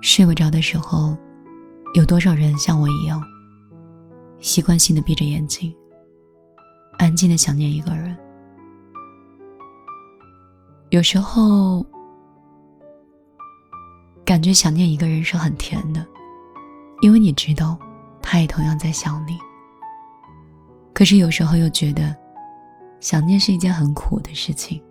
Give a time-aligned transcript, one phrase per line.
[0.00, 1.16] 睡不着的时候，
[1.94, 3.22] 有多少人像我一样，
[4.38, 5.74] 习惯性的闭着眼睛，
[6.98, 8.16] 安静的想念一个人？
[10.90, 11.84] 有时候，
[14.24, 16.04] 感觉想念一个人是很甜的，
[17.00, 17.78] 因为你知道，
[18.22, 19.38] 他也同样在想你。
[20.92, 22.16] 可是有时候又觉得，
[23.00, 24.82] 想念是一件很苦的事情，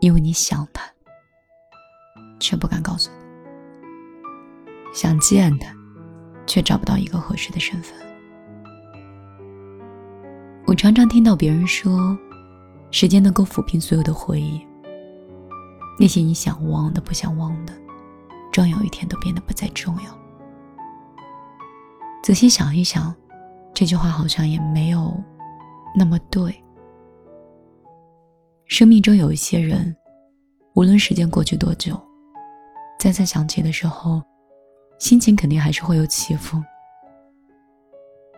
[0.00, 0.82] 因为你想他，
[2.38, 3.19] 却不敢告诉他。
[4.92, 5.72] 想见他，
[6.46, 7.96] 却找不到一个合适的身份。
[10.66, 12.16] 我常常听到别人说，
[12.90, 14.60] 时间能够抚平所有的回忆，
[15.98, 17.72] 那些你想忘的、不想忘的，
[18.52, 20.18] 终有一天都变得不再重要。
[22.22, 23.14] 仔细想一想，
[23.74, 25.12] 这句话好像也没有
[25.96, 26.54] 那么对。
[28.66, 29.96] 生命中有一些人，
[30.74, 32.00] 无论时间过去多久，
[32.98, 34.22] 再次想起的时候。
[35.00, 36.62] 心情肯定还是会有起伏。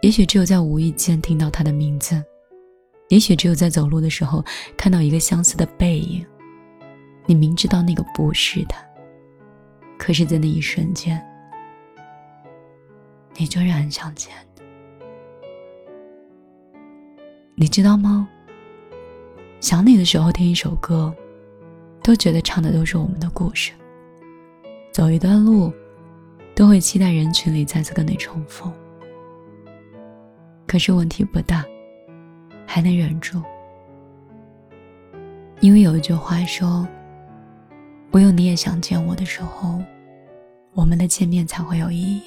[0.00, 2.24] 也许只有在无意间听到他的名字，
[3.08, 4.42] 也许只有在走路的时候
[4.76, 6.24] 看到一个相似的背影，
[7.26, 8.78] 你明知道那个不是他，
[9.98, 11.20] 可是，在那一瞬间，
[13.36, 14.32] 你就是很想见。
[17.56, 18.28] 你知道吗？
[19.60, 21.12] 想你的时候听一首歌，
[22.04, 23.72] 都觉得唱的都是我们的故事。
[24.92, 25.72] 走一段路。
[26.54, 28.72] 都会期待人群里再次跟你重逢，
[30.66, 31.64] 可是问题不大，
[32.66, 33.42] 还能忍住，
[35.60, 36.86] 因为有一句话说
[38.12, 39.82] ：“唯有你也想见我的时候，
[40.74, 42.22] 我们的见面才会有意义。”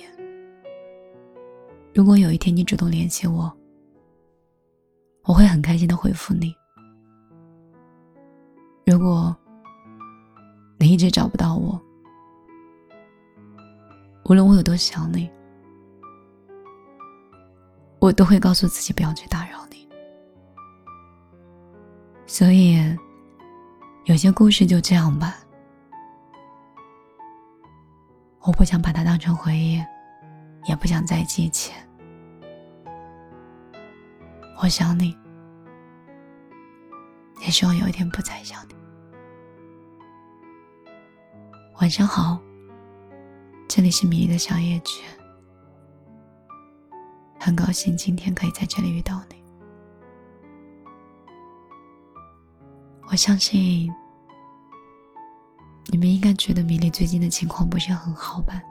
[1.93, 3.51] 如果有一天你主动联系我，
[5.23, 6.51] 我会很开心的回复你；
[8.85, 9.35] 如果
[10.77, 11.81] 你一直找不到我，
[14.27, 15.29] 无论我有多想你，
[17.99, 19.87] 我都会告诉自己不要去打扰你。
[22.25, 22.75] 所以，
[24.05, 25.35] 有些故事就这样吧。
[28.41, 29.79] 我不想把它当成回忆，
[30.67, 31.71] 也不想再记起。
[34.59, 35.15] 我想你，
[37.41, 38.75] 也希望有一天不再想你。
[41.79, 42.41] 晚上好。
[43.67, 45.03] 这里是米粒的小夜曲，
[47.39, 49.35] 很高兴今天可以在这里遇到你。
[53.09, 53.91] 我相信
[55.87, 58.61] 你们应该觉得米粒最近的情况不是很好吧？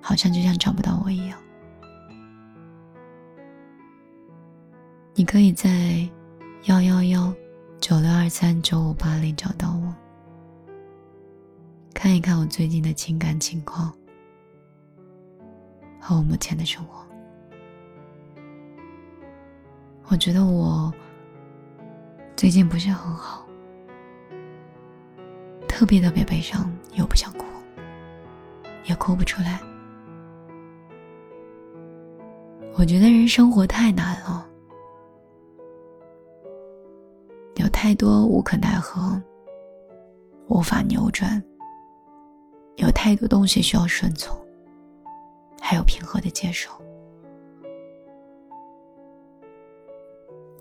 [0.00, 1.38] 好像就像找不到我一样。
[5.14, 6.06] 你可以在
[6.64, 7.34] 幺幺幺
[7.80, 10.05] 九六二三九五八零找到我。
[12.06, 13.92] 看一看我最近的情感情况
[16.00, 17.04] 和我目前的生活，
[20.04, 20.94] 我觉得我
[22.36, 23.44] 最近不是很好，
[25.66, 27.44] 特别特别悲伤，又不想哭，
[28.84, 29.60] 也哭不出来。
[32.74, 34.48] 我觉得人生活太难了，
[37.56, 39.20] 有太多无可奈何，
[40.46, 41.42] 无法扭转。
[43.06, 44.36] 太多东西需要顺从，
[45.60, 46.68] 还有平和的接受。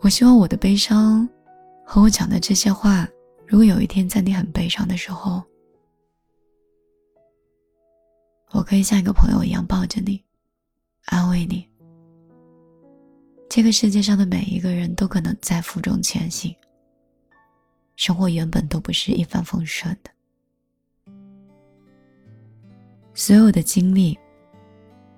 [0.01, 1.27] 我希望我的悲伤
[1.83, 3.09] 和我讲的这些话，
[3.47, 5.41] 如果有一天在你很悲伤的时候，
[8.51, 10.23] 我可以像一个朋友一样抱着你，
[11.05, 11.67] 安慰你。
[13.49, 16.55] 这个世界上的每一个人都可能在负重前行，
[17.95, 20.11] 生活原本都不是一帆风顺的。
[23.17, 24.19] 所有的经历，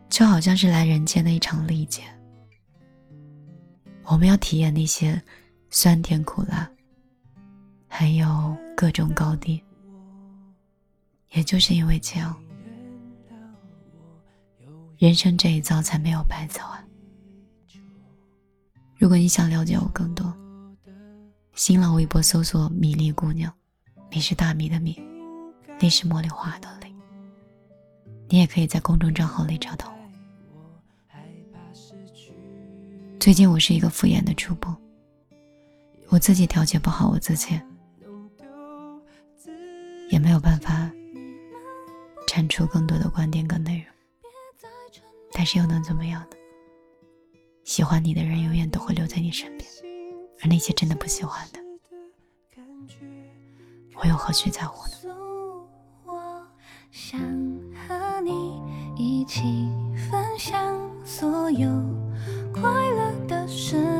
[0.07, 2.03] 就好像是来人间的一场历劫。
[4.03, 5.19] 我们要体验那些
[5.71, 6.69] 酸甜苦辣，
[7.87, 9.61] 还有各种高低。
[11.31, 12.35] 也就是因为这样，
[14.99, 16.85] 人生这一遭才没有白走啊！
[18.95, 20.31] 如果你想了解我更多，
[21.55, 23.51] 新浪微博搜索“米粒姑娘”，
[24.11, 25.01] 米是大米的米，
[25.79, 26.86] 粒是茉莉花的粒。
[28.29, 29.97] 你也可以在公众账号里找到我。
[33.19, 34.75] 最近我是一个敷衍的主播，
[36.09, 37.59] 我自己调节不好我自己，
[40.09, 40.91] 也没有办法
[42.27, 43.87] 产出更多的观点跟内容。
[45.31, 46.35] 但是又能怎么样呢？
[47.63, 49.69] 喜欢你的人永远都会留在你身边，
[50.41, 51.59] 而那些真的不喜欢的，
[53.95, 54.93] 我又何须在乎呢？
[56.91, 57.19] 想。
[59.27, 59.67] 一起
[60.09, 60.57] 分享
[61.03, 61.67] 所有
[62.53, 63.96] 快乐的事。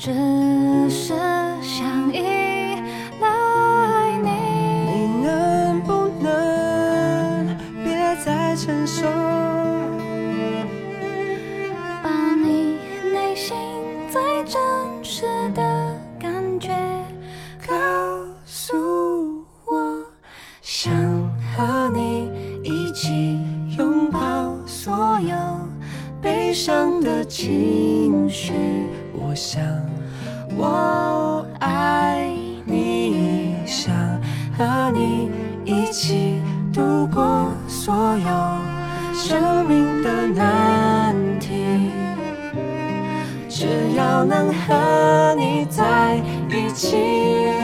[0.00, 1.29] 只是。
[26.98, 28.52] 的情绪
[29.12, 29.62] 我想
[30.56, 32.26] 我爱
[32.64, 33.94] 你想
[34.56, 35.30] 和你
[35.64, 36.40] 一起
[36.72, 42.00] 度过所有生命的难题。
[43.60, 46.16] 只要能和你在
[46.48, 47.59] 一起。